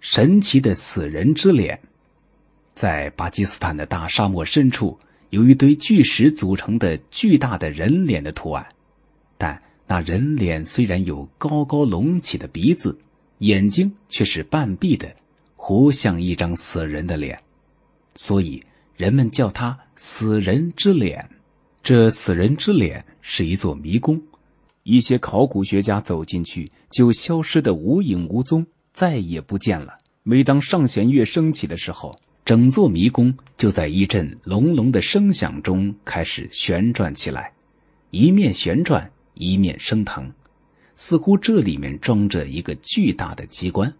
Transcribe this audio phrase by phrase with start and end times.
[0.00, 1.78] 神奇的死人之脸。
[2.72, 8.66] 在巴基斯坦的大沙漠深处，有一堆巨石组成的巨大的人脸的图案，
[9.36, 12.98] 但那人脸虽然有高高隆起的鼻子，
[13.38, 15.14] 眼睛却是半闭的，
[15.56, 17.38] 活像一张死人的脸，
[18.14, 18.62] 所以
[18.96, 21.28] 人们叫它“死人之脸”。
[21.82, 24.22] 这死人之脸是一座迷宫，
[24.84, 29.98] 一些考古学家走进去就消失的无影无踪，再也不见了。
[30.22, 37.52] 每当上弦月升起的时候，整座迷宫就在一阵隆隆的声响中开始旋转起来，
[38.10, 40.32] 一面旋转一面升腾，
[40.96, 43.92] 似乎这里面装着一个巨大的机关，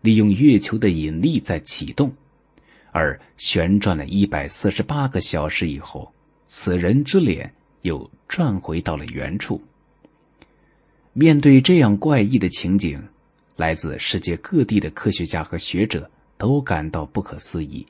[0.00, 2.12] 利用月球的引力在启动。
[2.92, 6.12] 而旋转了一百四十八个小时以后。
[6.48, 9.60] 此人之脸又转回到了原处。
[11.12, 13.02] 面对这样怪异的情景，
[13.56, 17.84] 来自世界各地的科学家和学者都感到不可思议，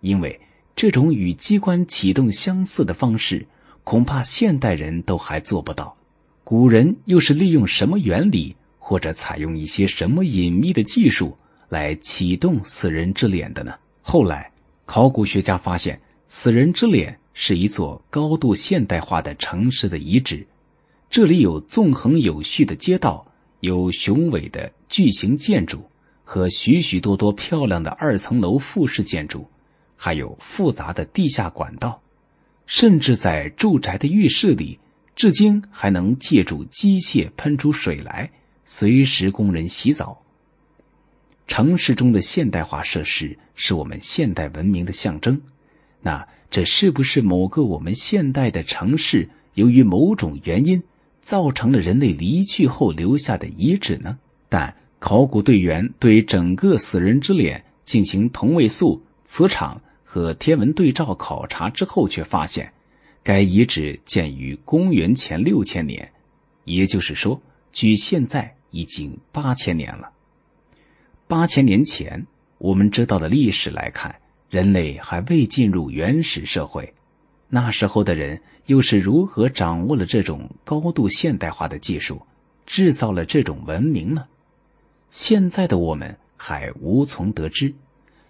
[0.00, 0.40] 因为
[0.76, 3.46] 这种与机关启动相似的方式，
[3.84, 5.96] 恐怕现代人都还做不到。
[6.44, 11.36] 古人又是利用什么原理，或者采用一些什么隐秘的技术
[11.68, 13.74] 来启动死人之脸的呢？
[14.02, 14.52] 后来，
[14.86, 17.18] 考古学家发现，死人之脸。
[17.40, 20.44] 是一座高度现代化的城市的遗址，
[21.08, 23.27] 这里有纵横有序的街道，
[23.60, 25.90] 有雄伟的巨型建筑
[26.24, 29.48] 和许许多多漂亮的二层楼复式建筑，
[29.96, 32.00] 还有复杂的地下管道，
[32.66, 34.78] 甚至在住宅的浴室里，
[35.16, 38.30] 至今还能借助机械喷出水来，
[38.64, 40.22] 随时供人洗澡。
[41.46, 45.40] 城市中的现代化设施是我们现代文明的象征，
[46.00, 46.26] 那。
[46.50, 50.82] 这是不是某个我们现代的城市由于某种原因
[51.28, 54.18] 造成了人类离去后留下的遗址呢？
[54.48, 62.72] 但考古队员对整个死人之脸进行同位素、磁场和天文对照考察之后，却发现
[63.22, 66.12] 该遗址建于公元前六千年，
[66.64, 70.12] 也就是说，距现在已经八千年了。
[71.26, 74.16] 八千年前，我们知道的历史来看。
[74.48, 76.94] 人类还未进入原始社会，
[77.48, 82.22] 那时候的人又是如何掌握了这种高度现代化的技术，
[82.66, 84.26] 制造了这种文明呢？
[85.10, 87.74] 现在的我们还无从得知。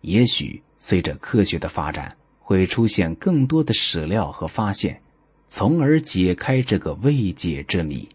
[0.00, 5.02] 也许随着科学的发展，会出现更多的史料和发现，
[5.46, 8.08] 从而解开这个未解之谜。